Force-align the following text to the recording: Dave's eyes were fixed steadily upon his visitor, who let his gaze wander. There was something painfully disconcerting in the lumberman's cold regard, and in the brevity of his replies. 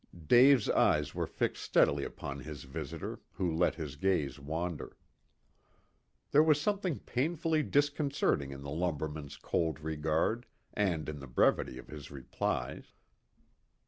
Dave's 0.25 0.67
eyes 0.67 1.13
were 1.13 1.27
fixed 1.27 1.61
steadily 1.61 2.03
upon 2.03 2.39
his 2.39 2.63
visitor, 2.63 3.19
who 3.33 3.53
let 3.53 3.75
his 3.75 3.95
gaze 3.95 4.39
wander. 4.39 4.97
There 6.31 6.41
was 6.41 6.59
something 6.59 6.97
painfully 6.97 7.61
disconcerting 7.61 8.49
in 8.51 8.63
the 8.63 8.71
lumberman's 8.71 9.37
cold 9.37 9.79
regard, 9.79 10.47
and 10.73 11.07
in 11.07 11.19
the 11.19 11.27
brevity 11.27 11.77
of 11.77 11.89
his 11.89 12.09
replies. 12.09 12.93